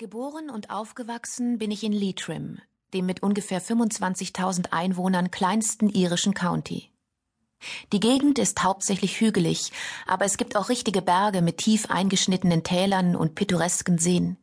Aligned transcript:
Geboren 0.00 0.48
und 0.48 0.70
aufgewachsen 0.70 1.58
bin 1.58 1.70
ich 1.70 1.84
in 1.84 1.92
Leitrim, 1.92 2.58
dem 2.94 3.04
mit 3.04 3.22
ungefähr 3.22 3.60
25.000 3.60 4.72
Einwohnern 4.72 5.30
kleinsten 5.30 5.90
irischen 5.90 6.32
County. 6.32 6.90
Die 7.92 8.00
Gegend 8.00 8.38
ist 8.38 8.62
hauptsächlich 8.62 9.20
hügelig, 9.20 9.72
aber 10.06 10.24
es 10.24 10.38
gibt 10.38 10.56
auch 10.56 10.70
richtige 10.70 11.02
Berge 11.02 11.42
mit 11.42 11.58
tief 11.58 11.90
eingeschnittenen 11.90 12.62
Tälern 12.62 13.14
und 13.14 13.34
pittoresken 13.34 13.98
Seen. 13.98 14.38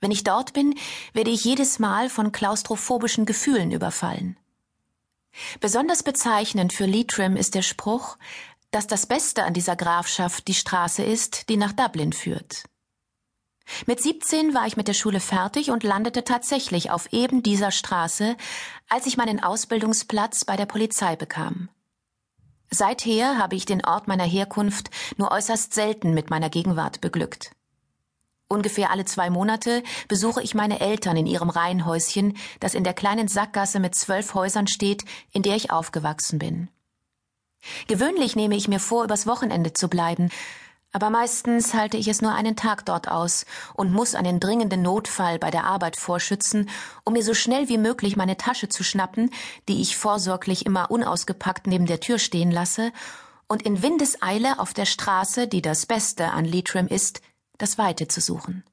Wenn 0.00 0.10
ich 0.10 0.24
dort 0.24 0.54
bin, 0.54 0.74
werde 1.12 1.32
ich 1.32 1.44
jedes 1.44 1.78
Mal 1.78 2.08
von 2.08 2.32
klaustrophobischen 2.32 3.26
Gefühlen 3.26 3.72
überfallen. 3.72 4.38
Besonders 5.60 6.02
bezeichnend 6.02 6.72
für 6.72 6.86
Leitrim 6.86 7.36
ist 7.36 7.54
der 7.54 7.60
Spruch, 7.60 8.16
dass 8.70 8.86
das 8.86 9.04
Beste 9.04 9.44
an 9.44 9.52
dieser 9.52 9.76
Grafschaft 9.76 10.48
die 10.48 10.54
Straße 10.54 11.02
ist, 11.02 11.50
die 11.50 11.58
nach 11.58 11.74
Dublin 11.74 12.14
führt. 12.14 12.64
Mit 13.86 14.00
17 14.00 14.54
war 14.54 14.66
ich 14.66 14.76
mit 14.76 14.88
der 14.88 14.94
Schule 14.94 15.20
fertig 15.20 15.70
und 15.70 15.82
landete 15.82 16.24
tatsächlich 16.24 16.90
auf 16.90 17.12
eben 17.12 17.42
dieser 17.42 17.70
Straße, 17.70 18.36
als 18.88 19.06
ich 19.06 19.16
meinen 19.16 19.42
Ausbildungsplatz 19.42 20.44
bei 20.44 20.56
der 20.56 20.66
Polizei 20.66 21.16
bekam. 21.16 21.68
Seither 22.70 23.38
habe 23.38 23.56
ich 23.56 23.64
den 23.64 23.84
Ort 23.84 24.08
meiner 24.08 24.24
Herkunft 24.24 24.90
nur 25.16 25.30
äußerst 25.30 25.72
selten 25.72 26.14
mit 26.14 26.30
meiner 26.30 26.50
Gegenwart 26.50 27.00
beglückt. 27.00 27.52
Ungefähr 28.48 28.90
alle 28.90 29.04
zwei 29.04 29.28
Monate 29.28 29.82
besuche 30.08 30.42
ich 30.42 30.54
meine 30.54 30.78
Eltern 30.80 31.16
in 31.16 31.26
ihrem 31.26 31.50
Reihenhäuschen, 31.50 32.36
das 32.60 32.74
in 32.74 32.84
der 32.84 32.94
kleinen 32.94 33.26
Sackgasse 33.26 33.80
mit 33.80 33.96
zwölf 33.96 34.34
Häusern 34.34 34.68
steht, 34.68 35.04
in 35.32 35.42
der 35.42 35.56
ich 35.56 35.72
aufgewachsen 35.72 36.38
bin. 36.38 36.68
Gewöhnlich 37.88 38.36
nehme 38.36 38.56
ich 38.56 38.68
mir 38.68 38.78
vor, 38.78 39.02
übers 39.02 39.26
Wochenende 39.26 39.72
zu 39.72 39.88
bleiben, 39.88 40.30
aber 40.92 41.10
meistens 41.10 41.74
halte 41.74 41.96
ich 41.96 42.08
es 42.08 42.22
nur 42.22 42.34
einen 42.34 42.56
Tag 42.56 42.86
dort 42.86 43.08
aus 43.08 43.44
und 43.74 43.92
muss 43.92 44.14
einen 44.14 44.40
dringenden 44.40 44.82
Notfall 44.82 45.38
bei 45.38 45.50
der 45.50 45.64
Arbeit 45.64 45.96
vorschützen, 45.96 46.70
um 47.04 47.12
mir 47.12 47.22
so 47.22 47.34
schnell 47.34 47.68
wie 47.68 47.78
möglich 47.78 48.16
meine 48.16 48.36
Tasche 48.36 48.68
zu 48.68 48.82
schnappen, 48.82 49.30
die 49.68 49.82
ich 49.82 49.96
vorsorglich 49.96 50.64
immer 50.64 50.90
unausgepackt 50.90 51.66
neben 51.66 51.86
der 51.86 52.00
Tür 52.00 52.18
stehen 52.18 52.50
lasse, 52.50 52.92
und 53.48 53.62
in 53.62 53.82
Windeseile 53.82 54.58
auf 54.58 54.74
der 54.74 54.86
Straße, 54.86 55.46
die 55.46 55.62
das 55.62 55.86
Beste 55.86 56.32
an 56.32 56.44
Leitrim 56.44 56.88
ist, 56.88 57.20
das 57.58 57.78
Weite 57.78 58.08
zu 58.08 58.20
suchen. 58.20 58.64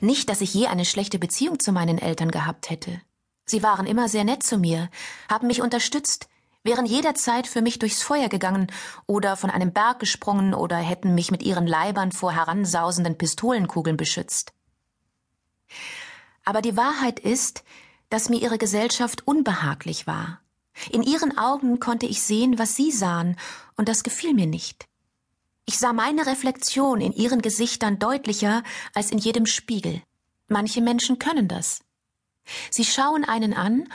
Nicht, 0.00 0.30
dass 0.30 0.40
ich 0.40 0.54
je 0.54 0.66
eine 0.66 0.84
schlechte 0.84 1.18
Beziehung 1.18 1.60
zu 1.60 1.72
meinen 1.72 1.98
Eltern 1.98 2.30
gehabt 2.30 2.70
hätte. 2.70 3.00
Sie 3.44 3.62
waren 3.62 3.86
immer 3.86 4.08
sehr 4.08 4.24
nett 4.24 4.42
zu 4.42 4.58
mir, 4.58 4.90
haben 5.28 5.46
mich 5.46 5.62
unterstützt, 5.62 6.28
wären 6.68 6.84
jederzeit 6.84 7.46
für 7.46 7.62
mich 7.62 7.78
durchs 7.78 8.02
Feuer 8.02 8.28
gegangen 8.28 8.70
oder 9.06 9.38
von 9.38 9.48
einem 9.48 9.72
Berg 9.72 10.00
gesprungen 10.00 10.52
oder 10.52 10.76
hätten 10.76 11.14
mich 11.14 11.30
mit 11.30 11.42
ihren 11.42 11.66
Leibern 11.66 12.12
vor 12.12 12.32
heransausenden 12.32 13.16
Pistolenkugeln 13.16 13.96
beschützt. 13.96 14.52
Aber 16.44 16.60
die 16.60 16.76
Wahrheit 16.76 17.20
ist, 17.20 17.64
dass 18.10 18.28
mir 18.28 18.42
ihre 18.42 18.58
Gesellschaft 18.58 19.26
unbehaglich 19.26 20.06
war. 20.06 20.42
In 20.90 21.02
ihren 21.02 21.38
Augen 21.38 21.80
konnte 21.80 22.04
ich 22.04 22.22
sehen, 22.22 22.58
was 22.58 22.76
sie 22.76 22.92
sahen, 22.92 23.38
und 23.76 23.88
das 23.88 24.02
gefiel 24.02 24.34
mir 24.34 24.46
nicht. 24.46 24.86
Ich 25.64 25.78
sah 25.78 25.94
meine 25.94 26.26
Reflexion 26.26 27.00
in 27.00 27.14
ihren 27.14 27.40
Gesichtern 27.40 27.98
deutlicher 27.98 28.62
als 28.92 29.10
in 29.10 29.16
jedem 29.18 29.46
Spiegel. 29.46 30.02
Manche 30.48 30.82
Menschen 30.82 31.18
können 31.18 31.48
das. 31.48 31.80
Sie 32.70 32.84
schauen 32.84 33.24
einen 33.24 33.54
an 33.54 33.88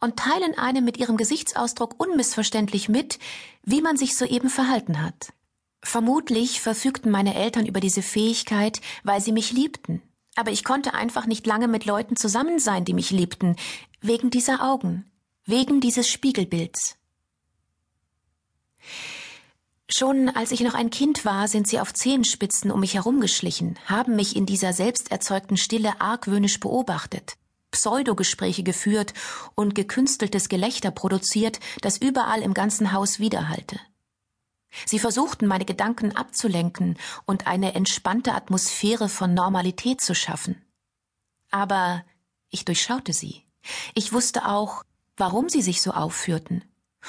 und 0.00 0.16
teilen 0.16 0.58
einem 0.58 0.84
mit 0.84 0.96
ihrem 0.96 1.16
Gesichtsausdruck 1.16 1.94
unmissverständlich 1.98 2.88
mit, 2.88 3.18
wie 3.62 3.82
man 3.82 3.96
sich 3.96 4.16
soeben 4.16 4.48
verhalten 4.48 5.02
hat. 5.02 5.32
Vermutlich 5.82 6.60
verfügten 6.60 7.10
meine 7.10 7.34
Eltern 7.34 7.66
über 7.66 7.80
diese 7.80 8.02
Fähigkeit, 8.02 8.80
weil 9.04 9.20
sie 9.20 9.32
mich 9.32 9.52
liebten. 9.52 10.02
Aber 10.36 10.50
ich 10.50 10.64
konnte 10.64 10.94
einfach 10.94 11.26
nicht 11.26 11.46
lange 11.46 11.68
mit 11.68 11.86
Leuten 11.86 12.16
zusammen 12.16 12.58
sein, 12.58 12.84
die 12.84 12.94
mich 12.94 13.10
liebten, 13.10 13.56
wegen 14.00 14.30
dieser 14.30 14.62
Augen, 14.62 15.10
wegen 15.44 15.80
dieses 15.80 16.08
Spiegelbilds. 16.08 16.96
Schon 19.92 20.28
als 20.28 20.52
ich 20.52 20.60
noch 20.60 20.74
ein 20.74 20.90
Kind 20.90 21.24
war, 21.24 21.48
sind 21.48 21.66
sie 21.66 21.80
auf 21.80 21.92
Zehenspitzen 21.92 22.70
um 22.70 22.80
mich 22.80 22.94
herumgeschlichen, 22.94 23.76
haben 23.86 24.14
mich 24.14 24.36
in 24.36 24.46
dieser 24.46 24.72
selbst 24.72 25.10
erzeugten 25.10 25.56
Stille 25.56 26.00
argwöhnisch 26.00 26.60
beobachtet. 26.60 27.34
Pseudogespräche 27.70 28.62
geführt 28.62 29.14
und 29.54 29.74
gekünsteltes 29.74 30.48
Gelächter 30.48 30.90
produziert, 30.90 31.60
das 31.82 31.98
überall 31.98 32.42
im 32.42 32.54
ganzen 32.54 32.92
Haus 32.92 33.20
widerhallte. 33.20 33.78
Sie 34.86 34.98
versuchten, 34.98 35.46
meine 35.46 35.64
Gedanken 35.64 36.16
abzulenken 36.16 36.96
und 37.26 37.46
eine 37.46 37.74
entspannte 37.74 38.34
Atmosphäre 38.34 39.08
von 39.08 39.34
Normalität 39.34 40.00
zu 40.00 40.14
schaffen. 40.14 40.64
Aber 41.50 42.04
ich 42.50 42.64
durchschaute 42.64 43.12
sie. 43.12 43.44
Ich 43.94 44.12
wusste 44.12 44.46
auch, 44.46 44.84
warum 45.16 45.48
sie 45.48 45.62
sich 45.62 45.82
so 45.82 45.90
aufführten. 45.90 46.64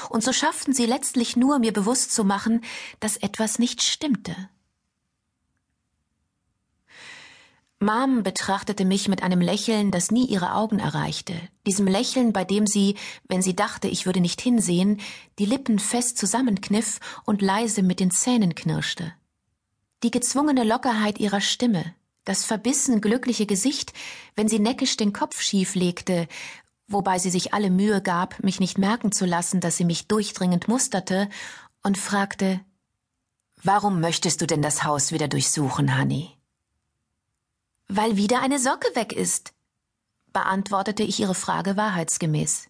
Und 0.10 0.24
so 0.24 0.34
schafften 0.34 0.74
sie 0.74 0.86
letztlich 0.86 1.36
nur, 1.36 1.60
mir 1.60 1.74
bewusst 1.74 2.14
zu 2.14 2.24
machen, 2.24 2.64
dass 3.00 3.18
etwas 3.18 3.60
nicht 3.60 3.82
stimmte. 3.82 4.36
Mom 7.84 8.22
betrachtete 8.22 8.86
mich 8.86 9.08
mit 9.08 9.24
einem 9.24 9.42
Lächeln, 9.42 9.90
das 9.90 10.12
nie 10.12 10.28
ihre 10.28 10.54
Augen 10.54 10.78
erreichte, 10.78 11.34
diesem 11.66 11.88
Lächeln, 11.88 12.32
bei 12.32 12.44
dem 12.44 12.68
sie, 12.68 12.96
wenn 13.28 13.42
sie 13.42 13.56
dachte, 13.56 13.88
ich 13.88 14.06
würde 14.06 14.20
nicht 14.20 14.40
hinsehen, 14.40 15.02
die 15.40 15.48
Lippen 15.48 15.80
fest 15.80 16.20
zusammenkniff 16.20 17.00
und 17.26 17.42
leise 17.42 17.82
mit 17.82 18.00
den 18.00 18.12
Zähnen 18.12 18.54
knirschte. 18.54 19.12
Die 20.04 20.12
gezwungene 20.12 20.64
Lockerheit 20.64 21.20
ihrer 21.20 21.42
Stimme, 21.42 21.96
das 22.24 22.46
verbissen 22.46 23.02
glückliche 23.02 23.48
Gesicht, 23.48 23.94
wenn 24.36 24.48
sie 24.48 24.60
neckisch 24.60 24.96
den 24.96 25.12
Kopf 25.12 25.42
schief 25.42 25.74
legte, 25.74 26.28
wobei 26.88 27.18
sie 27.18 27.32
sich 27.32 27.56
alle 27.56 27.72
Mühe 27.72 28.00
gab, 28.04 28.44
mich 28.44 28.60
nicht 28.60 28.78
merken 28.78 29.12
zu 29.12 29.26
lassen, 29.26 29.60
dass 29.60 29.78
sie 29.78 29.86
mich 29.86 30.08
durchdringend 30.08 30.68
musterte, 30.68 31.30
und 31.82 31.98
fragte 31.98 32.62
Warum 33.64 34.02
möchtest 34.02 34.40
du 34.40 34.46
denn 34.46 34.62
das 34.62 34.84
Haus 34.84 35.12
wieder 35.12 35.28
durchsuchen, 35.28 35.98
Honey? 35.98 36.38
Weil 37.94 38.16
wieder 38.16 38.42
eine 38.42 38.58
Socke 38.58 38.88
weg 38.96 39.12
ist, 39.12 39.52
beantwortete 40.32 41.04
ich 41.04 41.20
ihre 41.20 41.36
Frage 41.36 41.76
wahrheitsgemäß. 41.76 42.70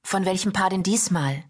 Von 0.00 0.24
welchem 0.24 0.52
Paar 0.52 0.70
denn 0.70 0.84
diesmal? 0.84 1.42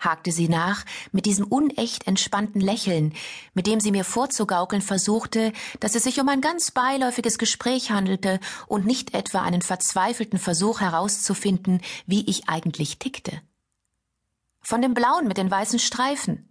hakte 0.00 0.32
sie 0.32 0.48
nach, 0.48 0.84
mit 1.12 1.26
diesem 1.26 1.46
unecht 1.46 2.08
entspannten 2.08 2.60
Lächeln, 2.60 3.14
mit 3.54 3.68
dem 3.68 3.78
sie 3.78 3.92
mir 3.92 4.02
vorzugaukeln 4.02 4.82
versuchte, 4.82 5.52
dass 5.78 5.94
es 5.94 6.02
sich 6.02 6.20
um 6.20 6.28
ein 6.28 6.40
ganz 6.40 6.72
beiläufiges 6.72 7.38
Gespräch 7.38 7.92
handelte 7.92 8.40
und 8.66 8.84
nicht 8.84 9.14
etwa 9.14 9.42
einen 9.42 9.62
verzweifelten 9.62 10.40
Versuch 10.40 10.80
herauszufinden, 10.80 11.82
wie 12.04 12.28
ich 12.28 12.48
eigentlich 12.48 12.98
tickte. 12.98 13.40
Von 14.60 14.82
dem 14.82 14.92
blauen 14.92 15.28
mit 15.28 15.38
den 15.38 15.52
weißen 15.52 15.78
Streifen, 15.78 16.48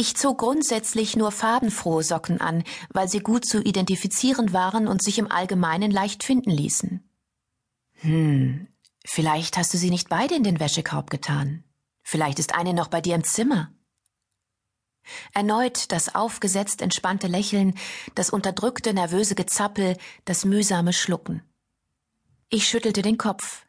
ich 0.00 0.16
zog 0.16 0.38
grundsätzlich 0.38 1.16
nur 1.16 1.32
farbenfrohe 1.32 2.04
Socken 2.04 2.40
an, 2.40 2.62
weil 2.90 3.08
sie 3.08 3.18
gut 3.18 3.44
zu 3.44 3.60
identifizieren 3.60 4.52
waren 4.52 4.86
und 4.86 5.02
sich 5.02 5.18
im 5.18 5.30
Allgemeinen 5.30 5.90
leicht 5.90 6.22
finden 6.22 6.50
ließen. 6.50 7.02
Hm, 7.94 8.68
vielleicht 9.04 9.58
hast 9.58 9.74
du 9.74 9.78
sie 9.78 9.90
nicht 9.90 10.08
beide 10.08 10.36
in 10.36 10.44
den 10.44 10.60
Wäschekorb 10.60 11.10
getan. 11.10 11.64
Vielleicht 12.04 12.38
ist 12.38 12.54
eine 12.54 12.74
noch 12.74 12.86
bei 12.86 13.00
dir 13.00 13.16
im 13.16 13.24
Zimmer. 13.24 13.72
Erneut 15.34 15.90
das 15.90 16.14
aufgesetzt 16.14 16.80
entspannte 16.80 17.26
Lächeln, 17.26 17.74
das 18.14 18.30
unterdrückte 18.30 18.94
nervöse 18.94 19.34
Gezappel, 19.34 19.96
das 20.24 20.44
mühsame 20.44 20.92
Schlucken. 20.92 21.42
Ich 22.50 22.68
schüttelte 22.68 23.02
den 23.02 23.18
Kopf. 23.18 23.66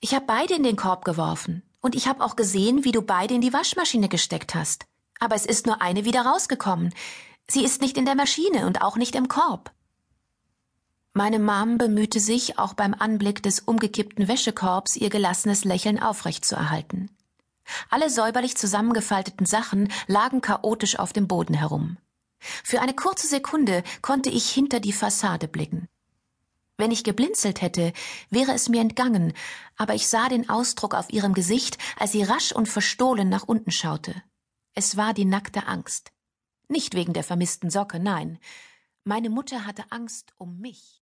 Ich 0.00 0.14
habe 0.14 0.26
beide 0.26 0.54
in 0.54 0.64
den 0.64 0.76
Korb 0.76 1.04
geworfen, 1.04 1.62
und 1.80 1.94
ich 1.94 2.08
habe 2.08 2.24
auch 2.24 2.34
gesehen, 2.34 2.84
wie 2.84 2.92
du 2.92 3.02
beide 3.02 3.34
in 3.34 3.40
die 3.40 3.52
Waschmaschine 3.52 4.08
gesteckt 4.08 4.56
hast. 4.56 4.86
Aber 5.18 5.34
es 5.34 5.46
ist 5.46 5.66
nur 5.66 5.82
eine 5.82 6.04
wieder 6.04 6.22
rausgekommen. 6.22 6.94
Sie 7.48 7.64
ist 7.64 7.80
nicht 7.80 7.96
in 7.96 8.04
der 8.04 8.14
Maschine 8.14 8.66
und 8.66 8.82
auch 8.82 8.96
nicht 8.96 9.14
im 9.14 9.28
Korb. 9.28 9.72
Meine 11.14 11.38
Mom 11.38 11.78
bemühte 11.78 12.20
sich, 12.20 12.58
auch 12.58 12.74
beim 12.74 12.94
Anblick 12.94 13.42
des 13.42 13.60
umgekippten 13.60 14.28
Wäschekorbs 14.28 14.94
ihr 14.96 15.10
gelassenes 15.10 15.64
Lächeln 15.64 16.00
aufrechtzuerhalten. 16.00 17.10
Alle 17.90 18.10
säuberlich 18.10 18.56
zusammengefalteten 18.56 19.46
Sachen 19.46 19.92
lagen 20.06 20.40
chaotisch 20.40 20.98
auf 20.98 21.12
dem 21.12 21.26
Boden 21.26 21.54
herum. 21.54 21.96
Für 22.38 22.80
eine 22.80 22.94
kurze 22.94 23.26
Sekunde 23.26 23.82
konnte 24.00 24.30
ich 24.30 24.48
hinter 24.48 24.80
die 24.80 24.92
Fassade 24.92 25.48
blicken. 25.48 25.88
Wenn 26.76 26.92
ich 26.92 27.02
geblinzelt 27.02 27.60
hätte, 27.60 27.92
wäre 28.30 28.52
es 28.52 28.68
mir 28.68 28.80
entgangen, 28.80 29.32
aber 29.76 29.94
ich 29.94 30.06
sah 30.06 30.28
den 30.28 30.48
Ausdruck 30.48 30.94
auf 30.94 31.10
ihrem 31.12 31.34
Gesicht, 31.34 31.76
als 31.98 32.12
sie 32.12 32.22
rasch 32.22 32.52
und 32.52 32.68
verstohlen 32.68 33.28
nach 33.28 33.42
unten 33.42 33.72
schaute. 33.72 34.22
Es 34.80 34.96
war 34.96 35.12
die 35.12 35.24
nackte 35.24 35.66
Angst. 35.66 36.12
Nicht 36.68 36.94
wegen 36.94 37.12
der 37.12 37.24
vermissten 37.24 37.68
Socke, 37.68 37.98
nein. 37.98 38.38
Meine 39.02 39.28
Mutter 39.28 39.66
hatte 39.66 39.82
Angst 39.90 40.34
um 40.38 40.60
mich. 40.60 40.97